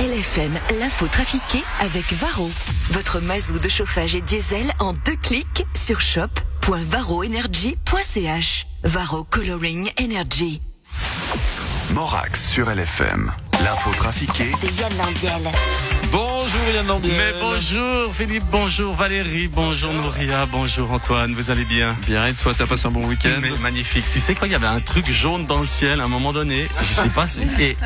LFM, 0.00 0.58
l'info 0.80 1.06
trafiquée 1.06 1.62
avec 1.80 2.12
Varro. 2.14 2.50
Votre 2.90 3.20
mazou 3.20 3.60
de 3.60 3.68
chauffage 3.68 4.16
et 4.16 4.22
diesel 4.22 4.66
en 4.80 4.92
deux 4.92 5.14
clics 5.14 5.64
sur 5.80 6.00
shop.varroenergy.ch. 6.00 8.66
Varro 8.82 9.22
Coloring 9.22 9.88
Energy. 10.00 10.60
Morax 11.92 12.50
sur 12.50 12.68
LFM. 12.70 13.30
L'info 13.62 13.92
trafiquée 13.92 14.50
De 14.62 14.80
Yann 14.80 14.90
Lambiel. 14.98 15.52
Bonjour 16.10 16.60
Yann 16.74 16.88
Lambiel. 16.88 17.14
Mais 17.16 17.32
bonjour 17.40 18.12
Philippe, 18.14 18.42
bonjour 18.50 18.94
Valérie, 18.94 19.46
bonjour 19.46 19.92
Nouria, 19.92 20.44
bonjour 20.46 20.90
Antoine, 20.90 21.34
vous 21.34 21.52
allez 21.52 21.64
bien? 21.64 21.96
Bien, 22.04 22.26
et 22.26 22.34
toi, 22.34 22.52
t'as 22.56 22.66
passé 22.66 22.88
un 22.88 22.90
bon 22.90 23.06
week-end? 23.06 23.38
Mais 23.40 23.50
magnifique. 23.60 24.04
Tu 24.12 24.18
sais 24.18 24.34
quoi, 24.34 24.48
il 24.48 24.50
y 24.50 24.56
avait 24.56 24.66
un 24.66 24.80
truc 24.80 25.08
jaune 25.08 25.46
dans 25.46 25.60
le 25.60 25.68
ciel 25.68 26.00
à 26.00 26.04
un 26.04 26.08
moment 26.08 26.32
donné. 26.32 26.66
Je 26.82 26.94
sais 26.94 27.10
pas 27.10 27.28
si... 27.28 27.42
Et 27.60 27.76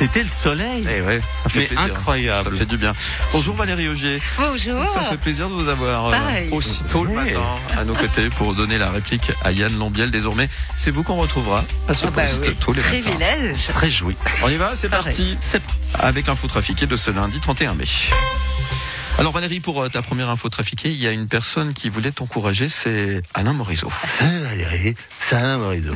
c'était 0.00 0.22
le 0.22 0.28
soleil. 0.30 0.82
Eh 0.90 1.02
ouais, 1.02 1.20
ça 1.42 1.48
fait 1.50 1.58
Mais 1.60 1.64
plaisir. 1.66 1.84
incroyable. 1.84 2.50
Ça 2.52 2.56
fait 2.60 2.64
du 2.66 2.78
bien. 2.78 2.92
Bonjour 3.32 3.54
Valérie 3.54 3.86
Augier. 3.88 4.22
Bonjour. 4.38 4.82
Ça 4.94 5.02
fait 5.10 5.18
plaisir 5.18 5.48
de 5.50 5.54
vous 5.54 5.68
avoir 5.68 6.06
euh, 6.06 6.10
Pareil. 6.12 6.48
aussitôt 6.52 7.04
le 7.04 7.12
matin 7.12 7.40
à 7.76 7.84
nos 7.84 7.92
côtés 7.94 8.30
pour 8.30 8.54
donner 8.54 8.78
la 8.78 8.90
réplique 8.90 9.30
à 9.44 9.52
Yann 9.52 9.76
Lambiel. 9.78 10.10
Désormais, 10.10 10.48
c'est 10.76 10.90
vous 10.90 11.02
qu'on 11.02 11.16
retrouvera 11.16 11.64
à 11.86 11.92
ce 11.92 12.06
Ah 12.06 12.10
bah 12.16 12.22
poste 12.24 12.44
oui. 12.48 12.56
tous 12.58 12.72
les 12.72 12.80
matins. 12.82 12.88
Privilège. 13.02 13.66
Très 13.66 13.90
joui. 13.90 14.16
On 14.42 14.48
y 14.48 14.56
va, 14.56 14.74
c'est 14.74 14.88
parti. 14.88 15.36
C'est 15.42 15.62
parti. 15.62 15.78
Avec 15.98 16.26
l'info 16.28 16.48
trafiquée 16.48 16.86
de 16.86 16.96
ce 16.96 17.10
lundi 17.10 17.38
31 17.38 17.74
mai. 17.74 17.84
Alors 19.18 19.32
Valérie, 19.32 19.60
pour 19.60 19.82
euh, 19.82 19.88
ta 19.90 20.00
première 20.00 20.30
info 20.30 20.48
trafiquée, 20.48 20.90
il 20.90 20.96
y 20.96 21.06
a 21.06 21.10
une 21.10 21.28
personne 21.28 21.74
qui 21.74 21.90
voulait 21.90 22.10
t'encourager, 22.10 22.70
c'est 22.70 23.20
Alain 23.34 23.52
Morisot. 23.52 23.92
Salut 24.18 24.38
Valérie, 24.40 24.94
c'est 25.28 25.36
Alain 25.36 25.58
Morisot. 25.58 25.94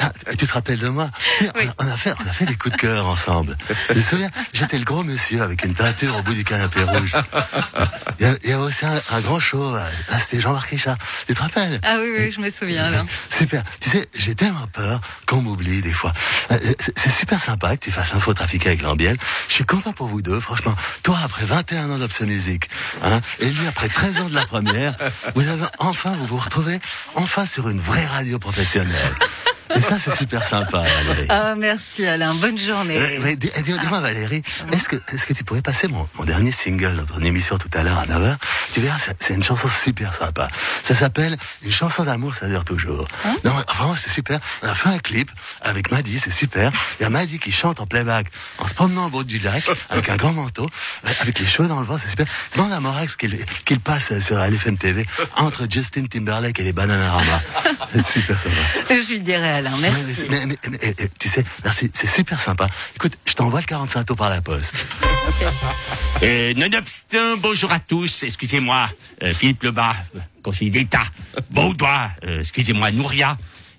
Ah, 0.00 0.10
tu 0.36 0.44
te 0.46 0.52
rappelles 0.52 0.78
de 0.80 0.88
moi 0.88 1.08
on, 1.40 1.46
a, 1.46 1.62
on 1.78 1.86
a 1.88 1.96
fait, 1.96 2.12
on 2.18 2.28
a 2.28 2.32
fait 2.32 2.46
des 2.46 2.56
coups 2.56 2.74
de 2.74 2.80
cœur 2.80 3.06
ensemble. 3.06 3.56
Je 3.90 3.94
me 3.94 4.00
souviens, 4.00 4.30
j'étais 4.52 4.76
le 4.78 4.84
gros 4.84 5.04
monsieur 5.04 5.40
avec 5.42 5.64
une 5.64 5.74
teinture 5.74 6.16
au 6.16 6.22
bout 6.22 6.34
du 6.34 6.42
canapé 6.42 6.82
rouge. 6.82 7.12
Il 8.18 8.26
y 8.26 8.28
a, 8.28 8.34
il 8.42 8.50
y 8.50 8.52
a 8.52 8.60
aussi 8.60 8.84
un, 8.84 9.00
un 9.12 9.20
grand 9.20 9.38
show, 9.38 9.72
là, 9.74 9.86
c'était 10.18 10.40
Jean-Marc 10.40 10.70
Richard. 10.70 10.98
Tu 11.28 11.34
te 11.34 11.40
rappelles 11.40 11.80
Ah 11.84 11.96
oui, 12.00 12.08
oui, 12.18 12.32
je 12.32 12.40
me 12.40 12.50
souviens 12.50 12.90
là. 12.90 13.04
Super. 13.30 13.62
Tu 13.80 13.90
sais, 13.90 14.08
j'ai 14.16 14.34
tellement 14.34 14.66
peur 14.72 15.00
qu'on 15.26 15.42
m'oublie 15.42 15.80
des 15.80 15.92
fois. 15.92 16.12
Euh, 16.50 16.58
C'est 16.96 17.12
super 17.12 17.40
sympa 17.40 17.76
que 17.76 17.84
tu 17.84 17.92
fasses 17.92 18.12
info 18.14 18.34
trafiqué 18.34 18.68
avec 18.70 18.82
Lambiel. 18.82 19.16
Je 19.48 19.54
suis 19.54 19.64
content 19.64 19.92
pour 19.92 20.08
vous 20.08 20.22
deux, 20.22 20.40
franchement. 20.40 20.74
Toi, 21.04 21.16
après 21.24 21.44
21 21.44 21.90
ans 21.90 21.98
d'Obs 21.98 22.10
Hein, 23.02 23.20
et 23.40 23.50
lui, 23.50 23.66
après 23.66 23.88
13 23.88 24.20
ans 24.20 24.28
de 24.28 24.34
la 24.34 24.46
première, 24.46 24.94
vous 25.34 25.46
avez 25.48 25.66
enfin, 25.78 26.14
vous 26.18 26.26
vous 26.26 26.36
retrouvez 26.36 26.78
enfin 27.14 27.46
sur 27.46 27.68
une 27.68 27.80
vraie 27.80 28.06
radio 28.06 28.38
professionnelle. 28.38 29.14
Et 29.74 29.80
ça, 29.80 29.98
c'est 30.02 30.14
super 30.16 30.44
sympa, 30.44 30.82
Valérie. 30.82 31.26
Ah 31.28 31.54
merci 31.56 32.06
Alain, 32.06 32.34
bonne 32.34 32.56
journée. 32.58 32.98
Euh, 32.98 33.34
Dis-moi 33.36 34.00
Valérie, 34.00 34.42
est-ce 34.72 34.88
que, 34.88 34.96
est-ce 35.12 35.26
que 35.26 35.32
tu 35.34 35.44
pourrais 35.44 35.62
passer 35.62 35.88
mon, 35.88 36.08
mon 36.16 36.24
dernier 36.24 36.52
single 36.52 36.96
dans 36.96 37.04
ton 37.06 37.20
émission 37.22 37.58
tout 37.58 37.68
à 37.74 37.82
l'heure 37.82 37.98
à 37.98 38.06
9h 38.06 38.36
Tu 38.72 38.80
verras, 38.80 38.96
c'est- 39.20 39.34
une 39.34 39.42
chanson 39.42 39.68
super 39.68 40.14
sympa. 40.14 40.48
Ça 40.84 40.94
s'appelle 40.94 41.36
Une 41.62 41.70
chanson 41.72 42.04
d'amour, 42.04 42.34
ça 42.34 42.48
dure 42.48 42.64
toujours. 42.64 43.06
non, 43.44 43.52
mais 43.54 43.74
vraiment, 43.74 43.94
c'est 43.96 44.10
super. 44.10 44.40
On 44.62 44.68
a 44.68 44.74
fait 44.74 44.88
un 44.88 44.98
clip 44.98 45.30
avec 45.62 45.90
Maddy, 45.90 46.18
c'est 46.22 46.32
super. 46.32 46.72
Il 46.98 47.02
y 47.02 47.06
a 47.06 47.10
Maddy 47.10 47.38
qui 47.38 47.52
chante 47.52 47.80
en 47.80 47.86
playback 47.86 48.26
en 48.58 48.66
se 48.66 48.74
promenant 48.74 49.06
au 49.06 49.10
bord 49.10 49.24
du 49.24 49.38
lac 49.38 49.64
avec 49.90 50.08
un 50.08 50.16
grand 50.16 50.32
manteau, 50.32 50.68
euh, 51.06 51.10
avec 51.20 51.38
les 51.38 51.46
cheveux 51.46 51.68
dans 51.68 51.80
le 51.80 51.86
vent, 51.86 51.98
c'est 52.02 52.10
super. 52.10 52.26
Demande 52.54 52.72
à 52.72 52.80
Morax 52.80 53.16
qu'il 53.16 53.80
passe 53.80 54.18
sur 54.20 54.38
LFM 54.38 54.76
TV 54.78 55.06
entre 55.36 55.66
Justin 55.70 56.06
Timberlake 56.06 56.58
et 56.60 56.64
les 56.64 56.72
Bananarama. 56.72 57.40
C'est 57.94 58.06
super 58.20 58.36
sympa. 58.38 58.94
Je 58.94 59.12
lui 59.12 59.20
dirai 59.20 59.48
Alain, 59.58 59.76
Mais, 59.80 59.90
merci. 59.90 60.24
mais- 60.30 60.46
mais- 60.46 60.46
mais- 60.46 60.56
mais- 60.70 60.94
mais- 61.00 61.08
tu 61.18 61.28
sais, 61.28 61.44
merci, 61.64 61.90
c'est 61.92 62.06
super 62.08 62.38
sympa. 62.40 62.68
Écoute, 62.94 63.18
je 63.26 63.32
t'envoie 63.32 63.58
le 63.60 63.66
45 63.66 64.04
tours 64.04 64.16
par 64.16 64.30
la 64.30 64.40
poste. 64.40 64.72
Euh, 66.22 66.54
nonobstant, 66.54 67.36
bonjour 67.38 67.72
à 67.72 67.80
tous. 67.80 68.22
Excusez-moi, 68.22 68.88
euh, 69.22 69.34
Philippe 69.34 69.64
Lebas, 69.64 69.96
conseiller 70.44 70.70
d'État. 70.70 71.02
Baudois, 71.50 72.10
euh, 72.24 72.38
excusez-moi, 72.40 72.92
Nouria. 72.92 73.36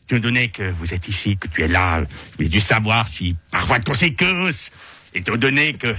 Étant 0.10 0.20
donné 0.22 0.50
que 0.50 0.70
vous 0.72 0.94
êtes 0.94 1.08
ici, 1.08 1.38
que 1.38 1.48
tu 1.48 1.64
es 1.64 1.68
là, 1.70 2.02
j'ai 2.38 2.50
dû 2.50 2.60
savoir 2.60 3.08
si, 3.08 3.36
par 3.50 3.66
voie 3.66 3.80
de 3.80 3.86
conséquence, 3.86 4.72
étant 5.14 5.38
donné 5.38 5.76
que 5.76 5.96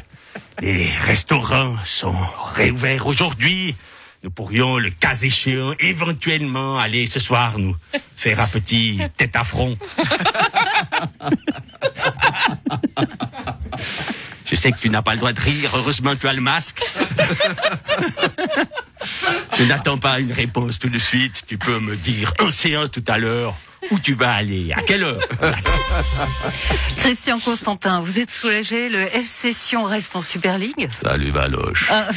les 0.60 0.90
restaurants 1.06 1.76
sont 1.84 2.16
réouverts 2.54 3.06
aujourd'hui, 3.06 3.76
nous 4.22 4.30
pourrions, 4.30 4.76
le 4.78 4.90
cas 4.90 5.14
échéant, 5.14 5.74
éventuellement 5.78 6.78
aller 6.78 7.06
ce 7.06 7.20
soir 7.20 7.58
nous 7.58 7.74
faire 8.16 8.40
un 8.40 8.46
petit 8.46 9.00
tête 9.16 9.34
à 9.34 9.44
front. 9.44 9.78
Je 14.44 14.56
sais 14.56 14.72
que 14.72 14.78
tu 14.78 14.90
n'as 14.90 15.00
pas 15.02 15.12
le 15.12 15.18
droit 15.18 15.32
de 15.32 15.40
rire, 15.40 15.70
heureusement 15.74 16.16
tu 16.16 16.26
as 16.28 16.32
le 16.32 16.40
masque. 16.40 16.82
Je 19.56 19.64
n'attends 19.64 19.96
pas 19.96 20.18
une 20.20 20.32
réponse 20.32 20.78
tout 20.78 20.88
de 20.88 20.98
suite. 20.98 21.44
Tu 21.46 21.56
peux 21.56 21.78
me 21.78 21.96
dire 21.96 22.34
en 22.40 22.50
séance 22.50 22.90
tout 22.90 23.04
à 23.06 23.18
l'heure 23.18 23.54
où 23.90 23.98
tu 23.98 24.14
vas 24.14 24.34
aller, 24.34 24.72
à 24.72 24.82
quelle 24.82 25.04
heure. 25.04 25.20
Christian 26.96 27.38
Constantin, 27.38 28.00
vous 28.00 28.18
êtes 28.18 28.30
soulagé 28.30 28.88
Le 28.88 29.02
FC 29.16 29.52
Sion 29.52 29.84
reste 29.84 30.16
en 30.16 30.22
Super 30.22 30.58
League 30.58 30.88
Salut 31.00 31.30
Valoche. 31.30 31.88
Ah, 31.90 32.08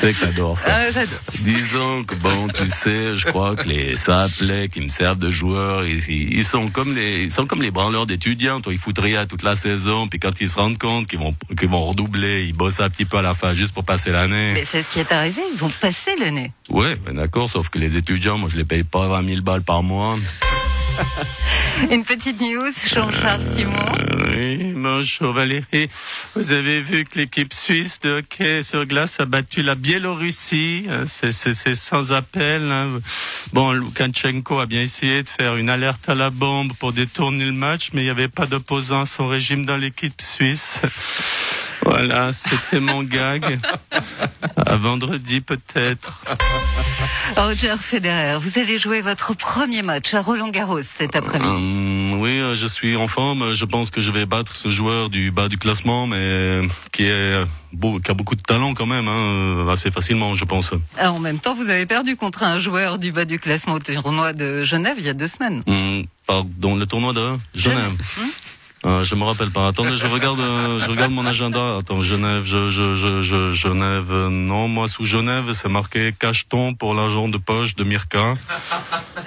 C'est 0.00 0.12
que 0.12 0.18
j'adore 0.18 0.58
ça. 0.58 0.68
ah, 0.68 0.90
J'adore. 0.90 1.18
Disons 1.40 2.02
que 2.04 2.14
bon, 2.16 2.48
tu 2.48 2.68
sais, 2.68 3.16
je 3.16 3.26
crois 3.26 3.54
que 3.54 3.68
les 3.68 3.96
saplets 3.96 4.68
qui 4.68 4.80
me 4.80 4.88
servent 4.88 5.18
de 5.18 5.30
joueurs, 5.30 5.84
ils, 5.86 6.02
ils 6.08 6.44
sont 6.44 6.66
comme 6.68 6.94
les, 6.94 7.22
ils 7.24 7.30
sont 7.32 7.46
comme 7.46 7.62
les 7.62 7.70
branleurs 7.70 8.06
d'étudiants. 8.06 8.60
Toi, 8.60 8.72
ils 8.72 8.78
foutent 8.78 8.98
rien 8.98 9.26
toute 9.26 9.42
la 9.44 9.54
saison, 9.54 10.08
puis 10.08 10.18
quand 10.18 10.40
ils 10.40 10.50
se 10.50 10.56
rendent 10.58 10.78
compte 10.78 11.06
qu'ils 11.06 11.20
vont, 11.20 11.34
qu'ils 11.58 11.68
vont 11.68 11.84
redoubler, 11.84 12.44
ils 12.46 12.52
bossent 12.52 12.80
un 12.80 12.90
petit 12.90 13.04
peu 13.04 13.18
à 13.18 13.22
la 13.22 13.34
fin 13.34 13.54
juste 13.54 13.72
pour 13.72 13.84
passer 13.84 14.10
l'année. 14.10 14.52
Mais 14.54 14.64
c'est 14.64 14.82
ce 14.82 14.88
qui 14.88 14.98
est 14.98 15.12
arrivé, 15.12 15.40
ils 15.54 15.62
ont 15.64 15.72
passé 15.80 16.10
l'année. 16.18 16.52
Ouais, 16.68 16.96
ben 16.96 17.14
d'accord, 17.14 17.48
sauf 17.48 17.68
que 17.68 17.78
les 17.78 17.96
étudiants, 17.96 18.38
moi, 18.38 18.48
je 18.52 18.56
les 18.56 18.64
paye 18.64 18.82
pas 18.82 19.06
20 19.06 19.28
000 19.28 19.40
balles 19.42 19.62
par 19.62 19.82
mois. 19.82 20.18
Une 21.90 22.04
petite 22.04 22.40
news, 22.40 22.70
Jean-Charles 22.86 23.42
Simon. 23.50 23.84
Oui, 24.30 24.72
bonjour 24.74 25.32
Valérie. 25.32 25.88
Vous 26.34 26.52
avez 26.52 26.80
vu 26.80 27.04
que 27.04 27.18
l'équipe 27.18 27.52
suisse 27.52 28.00
de 28.00 28.18
hockey 28.18 28.62
sur 28.62 28.86
glace 28.86 29.18
a 29.20 29.24
battu 29.26 29.62
la 29.62 29.74
Biélorussie. 29.74 30.84
Euh, 30.88 31.04
C'est, 31.06 31.32
c'est, 31.32 31.54
c'est 31.56 31.74
sans 31.74 32.12
appel. 32.12 32.62
hein. 32.70 33.00
Bon, 33.52 33.72
Lukashenko 33.72 34.60
a 34.60 34.66
bien 34.66 34.82
essayé 34.82 35.22
de 35.22 35.28
faire 35.28 35.56
une 35.56 35.68
alerte 35.70 36.08
à 36.08 36.14
la 36.14 36.30
bombe 36.30 36.72
pour 36.78 36.92
détourner 36.92 37.44
le 37.44 37.52
match, 37.52 37.90
mais 37.92 38.02
il 38.02 38.04
n'y 38.04 38.10
avait 38.10 38.28
pas 38.28 38.46
d'opposant 38.46 39.02
à 39.02 39.06
son 39.06 39.26
régime 39.28 39.66
dans 39.66 39.76
l'équipe 39.76 40.20
suisse. 40.22 40.82
Voilà, 41.84 42.32
c'était 42.32 42.80
mon 42.80 43.02
gag. 43.02 43.58
À 44.56 44.76
vendredi 44.76 45.40
peut-être. 45.40 46.22
Roger 47.36 47.74
Federer, 47.80 48.38
vous 48.40 48.58
allez 48.58 48.78
jouer 48.78 49.00
votre 49.00 49.34
premier 49.34 49.82
match 49.82 50.14
à 50.14 50.20
Roland 50.22 50.48
Garros 50.50 50.82
cet 50.82 51.16
après-midi. 51.16 51.50
Hum, 51.50 52.20
oui, 52.20 52.30
euh, 52.38 52.54
je 52.54 52.66
suis 52.66 52.94
en 52.96 53.08
forme. 53.08 53.54
Je 53.54 53.64
pense 53.64 53.90
que 53.90 54.00
je 54.00 54.10
vais 54.10 54.26
battre 54.26 54.54
ce 54.54 54.70
joueur 54.70 55.08
du 55.10 55.30
bas 55.30 55.48
du 55.48 55.58
classement, 55.58 56.06
mais 56.06 56.16
euh, 56.18 56.66
qui, 56.92 57.04
est, 57.04 57.40
beau- 57.72 57.98
qui 58.00 58.10
a 58.10 58.14
beaucoup 58.14 58.36
de 58.36 58.42
talent 58.42 58.74
quand 58.74 58.86
même, 58.86 59.08
hein, 59.08 59.18
euh, 59.66 59.68
assez 59.70 59.90
facilement, 59.90 60.34
je 60.34 60.44
pense. 60.44 60.72
Ah, 60.98 61.10
En 61.12 61.18
même 61.18 61.38
temps, 61.38 61.54
vous 61.54 61.68
avez 61.70 61.86
perdu 61.86 62.16
contre 62.16 62.42
un 62.42 62.58
joueur 62.58 62.98
du 62.98 63.12
bas 63.12 63.24
du 63.24 63.38
classement 63.38 63.74
au 63.74 63.78
tournoi 63.80 64.32
de 64.34 64.62
Genève 64.64 64.96
il 64.98 65.04
y 65.06 65.08
a 65.08 65.14
deux 65.14 65.28
semaines. 65.28 65.62
Hum, 65.66 66.04
pardon, 66.26 66.76
le 66.76 66.86
tournoi 66.86 67.12
de 67.12 67.30
Genève. 67.54 67.92
Ah, 68.84 69.02
je 69.04 69.14
me 69.14 69.22
rappelle 69.24 69.50
pas. 69.50 69.68
Attendez, 69.68 69.96
je 69.96 70.06
regarde, 70.08 70.40
euh, 70.40 70.80
je 70.80 70.90
regarde 70.90 71.12
mon 71.12 71.24
agenda. 71.24 71.76
Attends, 71.78 72.02
Genève, 72.02 72.42
je, 72.44 72.68
je, 72.70 72.96
je, 72.96 73.22
je- 73.22 73.52
Genève. 73.52 74.10
euh, 74.10 74.28
Non, 74.28 74.66
moi 74.66 74.88
sous 74.88 75.04
Genève, 75.04 75.52
c'est 75.52 75.68
marqué 75.68 76.12
cacheton 76.18 76.74
pour 76.74 76.92
l'argent 76.94 77.28
de 77.28 77.38
poche 77.38 77.76
de 77.76 77.84
Mirka. 77.84 78.34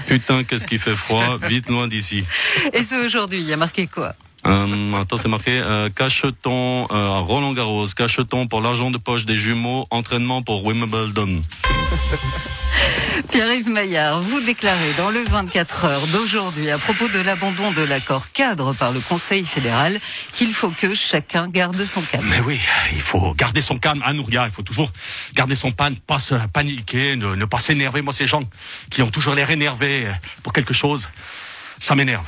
Putain, 0.08 0.44
qu'est-ce 0.44 0.66
qui 0.66 0.78
fait 0.78 0.96
froid. 0.96 1.38
Vite 1.42 1.70
loin 1.70 1.88
d'ici. 1.88 2.26
Et 2.74 2.84
c'est 2.84 3.00
aujourd'hui, 3.06 3.40
il 3.40 3.46
y 3.48 3.54
a 3.54 3.58
marqué 3.58 3.88
quoi 3.88 4.14
Euh, 4.46 4.94
attends, 5.02 5.18
c'est 5.18 5.30
marqué 5.30 5.58
euh, 5.58 5.90
cacheton 5.90 6.88
euh, 6.92 7.16
à 7.18 7.19
Roland 7.19 7.54
Garros, 7.54 7.88
cacheton 7.96 8.48
pour 8.48 8.60
l'argent 8.62 8.92
de 8.92 8.98
poche 8.98 9.25
des 9.25 9.36
jumeaux, 9.36 9.88
entraînement 9.90 10.42
pour 10.44 10.66
Wimbledon. 10.66 11.42
Pierre-Yves 13.36 13.68
Maillard, 13.68 14.22
vous 14.22 14.40
déclarez 14.40 14.94
dans 14.94 15.10
le 15.10 15.22
24 15.22 15.84
heures 15.84 16.08
d'aujourd'hui, 16.08 16.72
à 16.72 16.78
propos 16.78 17.10
de 17.10 17.20
l'abandon 17.20 17.70
de 17.74 17.82
l'accord 17.82 18.32
cadre 18.32 18.72
par 18.72 18.94
le 18.94 19.02
Conseil 19.02 19.44
fédéral, 19.44 20.00
qu'il 20.34 20.54
faut 20.54 20.70
que 20.70 20.96
chacun 20.96 21.50
garde 21.50 21.84
son 21.84 22.02
calme. 22.02 22.26
Mais 22.30 22.40
oui, 22.40 22.62
il 22.94 23.02
faut 23.02 23.34
garder 23.34 23.60
son 23.60 23.78
calme, 23.78 24.02
hein, 24.06 24.14
Nouria. 24.14 24.46
Il 24.46 24.54
faut 24.54 24.62
toujours 24.62 24.90
garder 25.34 25.58
son 25.58 25.74
pan, 25.74 25.92
pas 26.08 26.20
se 26.20 26.36
paniquer, 26.54 27.18
ne, 27.18 27.36
ne 27.36 27.44
pas 27.44 27.60
s'énerver. 27.60 28.02
Moi, 28.02 28.14
ces 28.14 28.26
gens 28.26 28.44
qui 28.90 29.02
ont 29.02 29.10
toujours 29.10 29.36
l'air 29.36 29.50
énervés 29.50 30.08
pour 30.42 30.54
quelque 30.54 30.74
chose, 30.74 31.10
ça 31.80 31.95
m'énerve. 31.95 32.25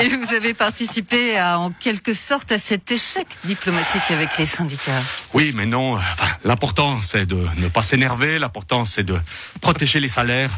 Et 0.00 0.08
vous 0.08 0.34
avez 0.34 0.52
participé 0.52 1.38
à, 1.38 1.58
en 1.58 1.70
quelque 1.70 2.12
sorte 2.12 2.52
à 2.52 2.58
cet 2.58 2.90
échec 2.90 3.26
diplomatique 3.44 4.10
avec 4.10 4.36
les 4.36 4.44
syndicats. 4.44 5.02
Oui, 5.32 5.52
mais 5.54 5.64
non. 5.64 5.96
euh, 5.96 6.00
enfin, 6.12 6.28
l'important, 6.44 7.00
c'est 7.02 7.24
de 7.24 7.46
ne 7.56 7.68
pas 7.68 7.82
s'énerver. 7.82 8.38
L'important, 8.38 8.84
c'est 8.84 9.04
de 9.04 9.18
protéger 9.60 10.00
les 10.00 10.08
salaires. 10.08 10.50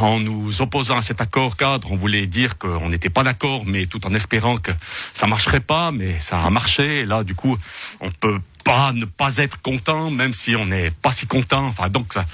En 0.00 0.18
nous 0.18 0.62
opposant 0.62 0.98
à 0.98 1.02
cet 1.02 1.20
accord 1.20 1.56
cadre, 1.56 1.92
on 1.92 1.96
voulait 1.96 2.26
dire 2.26 2.58
qu'on 2.58 2.88
n'était 2.88 3.10
pas 3.10 3.22
d'accord, 3.22 3.62
mais 3.66 3.86
tout 3.86 4.04
en 4.06 4.14
espérant 4.14 4.56
que 4.58 4.72
ça 5.14 5.26
marcherait 5.26 5.60
pas. 5.60 5.92
Mais 5.92 6.18
ça 6.18 6.42
a 6.42 6.50
marché. 6.50 7.00
Et 7.00 7.04
là, 7.06 7.22
du 7.22 7.34
coup, 7.34 7.56
on 8.00 8.10
peut 8.10 8.40
pas 8.64 8.92
ne 8.92 9.04
pas 9.04 9.36
être 9.36 9.60
content, 9.62 10.10
même 10.10 10.32
si 10.32 10.56
on 10.56 10.66
n'est 10.66 10.90
pas 10.90 11.12
si 11.12 11.28
content. 11.28 11.66
Enfin, 11.66 11.88
donc, 11.88 12.12
ça, 12.12 12.24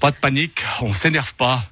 pas 0.00 0.10
de 0.10 0.16
panique. 0.16 0.62
On 0.80 0.94
s'énerve 0.94 1.34
pas. 1.34 1.62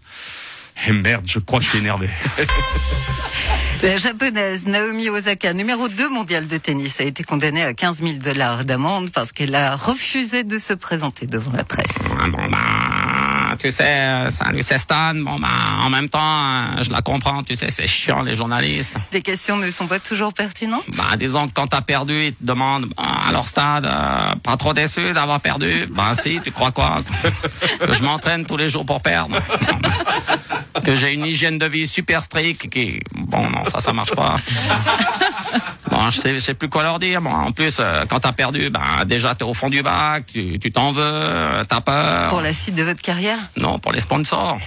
Et 0.86 0.92
merde, 0.92 1.24
je 1.26 1.38
crois 1.38 1.58
que 1.60 1.64
je 1.64 1.70
suis 1.70 1.78
énervé. 1.78 2.08
La 3.82 3.96
japonaise 3.98 4.66
Naomi 4.66 5.10
Osaka, 5.10 5.52
numéro 5.52 5.88
2 5.88 6.08
mondiale 6.08 6.46
de 6.46 6.56
tennis, 6.56 7.00
a 7.00 7.04
été 7.04 7.22
condamnée 7.22 7.62
à 7.62 7.74
15 7.74 7.98
000 8.02 8.12
dollars 8.14 8.64
d'amende 8.64 9.10
parce 9.10 9.30
qu'elle 9.32 9.54
a 9.54 9.76
refusé 9.76 10.42
de 10.42 10.56
se 10.58 10.72
présenter 10.72 11.26
devant 11.26 11.52
la 11.52 11.64
presse. 11.64 11.98
Ah, 12.18 12.28
Bon 12.28 12.48
bah, 12.48 13.56
tu 13.58 13.70
sais, 13.70 14.30
salut 14.30 14.62
c'est 14.62 14.78
Stan. 14.78 15.14
Bon 15.16 15.38
bah, 15.38 15.48
en 15.82 15.90
même 15.90 16.08
temps, 16.08 16.18
euh, 16.78 16.82
je 16.82 16.90
la 16.90 17.02
comprends. 17.02 17.42
Tu 17.42 17.56
sais, 17.56 17.70
c'est 17.70 17.86
chiant 17.86 18.22
les 18.22 18.34
journalistes. 18.34 18.94
Les 19.12 19.20
questions 19.20 19.58
ne 19.58 19.70
sont 19.70 19.86
pas 19.86 19.98
toujours 19.98 20.32
pertinentes 20.32 20.84
Bah, 20.96 21.16
disons 21.18 21.46
que 21.48 21.52
quand 21.52 21.66
t'as 21.66 21.82
perdu, 21.82 22.28
ils 22.28 22.34
te 22.34 22.42
demandent. 22.44 22.86
Bah, 22.96 23.02
alors 23.28 23.48
Stan, 23.48 23.82
euh, 23.84 24.34
pas 24.42 24.56
trop 24.56 24.72
déçu 24.72 25.12
d'avoir 25.12 25.40
perdu? 25.40 25.86
Bah 25.90 26.12
si, 26.18 26.40
tu 26.42 26.52
crois 26.52 26.72
quoi? 26.72 27.02
Que 27.86 27.92
je 27.92 28.02
m'entraîne 28.02 28.46
tous 28.46 28.56
les 28.56 28.70
jours 28.70 28.86
pour 28.86 29.02
perdre 29.02 29.36
Que 30.84 30.96
j'ai 30.96 31.14
une 31.14 31.24
hygiène 31.24 31.58
de 31.58 31.66
vie 31.66 31.86
super 31.88 32.22
stricte 32.22 32.68
qui, 32.68 33.00
bon 33.12 33.48
non, 33.50 33.64
ça 33.64 33.80
ça 33.80 33.92
marche 33.92 34.14
pas. 34.14 34.36
Bon, 35.94 36.10
je 36.10 36.20
sais, 36.20 36.34
je 36.34 36.40
sais 36.40 36.54
plus 36.54 36.68
quoi 36.68 36.82
leur 36.82 36.98
dire. 36.98 37.22
Bon, 37.22 37.30
en 37.30 37.52
plus, 37.52 37.76
euh, 37.78 38.04
quand 38.08 38.18
t'as 38.18 38.32
perdu, 38.32 38.68
bah 38.68 39.04
déjà 39.06 39.36
t'es 39.36 39.44
au 39.44 39.54
fond 39.54 39.70
du 39.70 39.80
bac, 39.80 40.24
tu 40.26 40.58
t'en 40.72 40.90
veux, 40.90 41.02
euh, 41.04 41.62
t'as 41.68 41.80
peur. 41.80 42.30
pour 42.30 42.40
la 42.40 42.52
suite 42.52 42.74
de 42.74 42.82
votre 42.82 43.00
carrière? 43.00 43.38
Non, 43.56 43.78
pour 43.78 43.92
les 43.92 44.00
sponsors. 44.00 44.58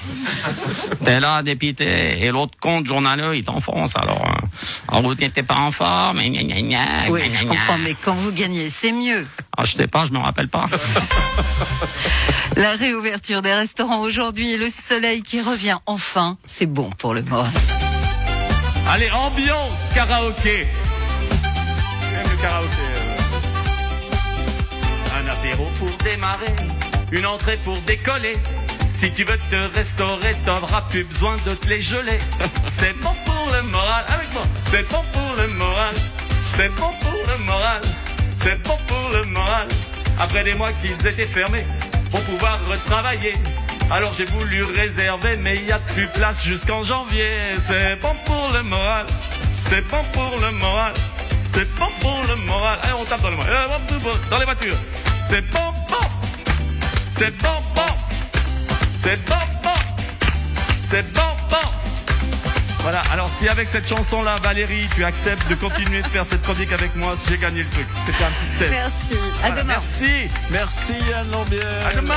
T'es 1.04 1.20
là, 1.20 1.44
dépité, 1.44 2.24
et 2.24 2.32
l'autre 2.32 2.54
compte 2.62 2.86
journaleux, 2.86 3.36
il 3.36 3.44
t'enfonce. 3.44 3.94
Alors, 3.98 4.26
euh, 4.26 4.96
en 4.98 5.02
route, 5.02 5.18
t'es 5.18 5.44
pas 5.44 5.56
en 5.58 5.72
forme, 5.72 6.22
et 6.22 6.30
gna 6.30 6.44
gna 6.44 6.62
gna, 6.62 7.10
Oui, 7.10 7.28
gna 7.28 7.38
je 7.40 7.44
gna 7.44 7.50
comprends, 7.50 7.76
gna. 7.78 7.84
mais 7.84 7.96
quand 8.06 8.16
vous 8.16 8.32
gagnez, 8.32 8.70
c'est 8.70 8.94
mieux. 8.94 9.28
Ah, 9.58 9.66
je 9.66 9.74
sais 9.74 9.88
pas, 9.88 10.06
je 10.06 10.14
me 10.14 10.20
rappelle 10.20 10.48
pas. 10.48 10.68
La 12.56 12.72
réouverture 12.72 13.42
des 13.42 13.54
restaurants 13.54 14.00
aujourd'hui 14.00 14.52
et 14.52 14.58
le 14.58 14.70
soleil 14.70 15.22
qui 15.24 15.42
revient 15.42 15.78
enfin, 15.88 16.38
c'est 16.46 16.66
bon 16.66 16.90
pour 16.98 17.14
le 17.14 17.22
moral. 17.24 17.52
Allez, 18.90 19.12
ambiance 19.12 19.72
karaoké. 19.94 20.66
Euh. 22.18 22.98
Un 25.20 25.28
apéro 25.30 25.70
pour 25.78 25.92
démarrer, 26.04 26.56
une 27.12 27.26
entrée 27.26 27.58
pour 27.58 27.78
décoller. 27.82 28.38
Si 28.96 29.12
tu 29.12 29.24
veux 29.24 29.40
te 29.50 29.76
restaurer, 29.76 30.36
t'auras 30.46 30.82
plus 30.90 31.04
besoin 31.04 31.38
de 31.46 31.54
te 31.54 31.68
les 31.68 31.82
geler. 31.82 32.20
C'est 32.78 32.94
bon 33.02 33.14
pour 33.26 33.50
le 33.54 33.62
moral, 33.64 34.06
avec 34.08 34.34
moi. 34.34 34.44
C'est 34.72 34.88
bon 34.90 35.04
pour 35.14 35.36
le 35.36 35.48
moral. 35.54 35.94
C'est 36.56 36.70
bon 36.70 36.92
pour 37.00 37.34
le 37.34 37.44
moral. 37.44 37.82
C'est 38.42 38.62
bon 38.64 38.78
pour 38.88 39.10
le 39.14 39.24
moral. 39.26 39.68
Après 40.20 40.44
des 40.44 40.56
mois 40.56 40.72
qu'ils 40.74 41.06
étaient 41.06 41.26
fermés, 41.26 41.66
pour 42.10 42.22
pouvoir 42.22 42.60
retravailler. 42.68 43.34
Alors 43.92 44.14
j'ai 44.14 44.26
voulu 44.26 44.64
réserver, 44.64 45.38
mais 45.38 45.62
il 45.64 45.72
a 45.72 45.80
plus 45.80 46.08
place 46.08 46.44
jusqu'en 46.44 46.84
janvier. 46.84 47.30
C'est 47.68 47.96
bon 48.02 48.16
pour 48.26 48.50
le 48.52 48.64
moral. 48.64 49.06
C'est 49.70 49.88
bon 49.88 50.04
pour 50.12 50.40
le 50.40 50.52
moral. 50.54 50.94
C'est 51.54 51.70
bon 51.78 51.88
pour 52.00 52.24
le 52.28 52.36
moral. 52.46 52.80
Allez, 52.84 52.94
on 53.00 53.06
tape 53.06 53.22
dans 53.22 53.30
les 53.30 53.36
moral. 53.36 53.70
Dans 54.30 54.38
les 54.38 54.46
voitures. 54.46 54.78
C'est 55.30 55.42
bon, 55.42 55.74
bon. 55.90 55.96
C'est 57.18 57.36
bon, 57.38 57.62
bon. 57.76 57.82
C'est 59.04 59.26
bon, 59.28 59.36
bon. 59.64 59.70
C'est 60.90 61.14
bon. 61.14 61.37
Voilà, 62.90 63.02
alors 63.12 63.30
si 63.38 63.50
avec 63.50 63.68
cette 63.68 63.86
chanson-là, 63.86 64.38
Valérie, 64.42 64.88
tu 64.96 65.04
acceptes 65.04 65.46
de 65.50 65.56
continuer 65.56 66.02
de 66.02 66.08
faire 66.08 66.26
cette 66.26 66.42
chronique 66.42 66.72
avec 66.72 66.96
moi, 66.96 67.16
j'ai 67.28 67.38
gagné 67.38 67.64
le 67.64 67.70
truc. 67.70 67.86
C'était 68.06 68.24
un 68.24 68.30
petit 68.30 68.60
test. 68.60 68.72
Merci. 68.72 69.14
À 69.44 69.48
Voilà, 69.48 69.62
demain. 69.62 69.74
Merci. 69.74 70.12
Merci 70.52 70.94
Yann 71.10 71.30
Lambiel. 71.30 71.68
À 71.86 71.94
demain. 71.94 72.14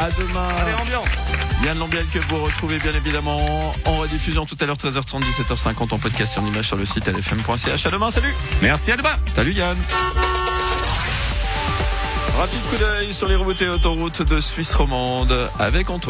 À 0.00 0.10
demain. 0.18 0.48
Allez, 0.62 0.74
ambiance. 0.74 1.06
Yann 1.64 1.78
Lambiel 1.78 2.04
que 2.06 2.18
vous 2.28 2.42
retrouvez 2.42 2.78
bien 2.78 2.92
évidemment 2.92 3.70
en 3.84 3.98
rediffusion 3.98 4.46
tout 4.46 4.56
à 4.60 4.66
l'heure 4.66 4.78
13h30, 4.78 5.22
17h50 5.48 5.94
en 5.94 5.98
podcast 6.00 6.36
et 6.36 6.40
en 6.40 6.46
image 6.46 6.66
sur 6.66 6.76
le 6.76 6.86
site 6.86 7.06
lfm.ch. 7.06 7.86
À 7.86 7.90
demain, 7.90 8.10
salut. 8.10 8.34
Merci, 8.62 8.90
à 8.90 8.96
demain. 8.96 9.14
Salut 9.36 9.52
Yann. 9.52 9.78
Rapide 12.36 12.60
coup 12.70 12.76
d'œil 12.78 13.12
sur 13.12 13.28
les 13.28 13.36
routes 13.36 13.60
et 13.60 13.68
autoroutes 13.68 14.22
de 14.22 14.40
Suisse 14.40 14.74
romande 14.74 15.36
avec 15.58 15.90
Antoine. 15.90 16.08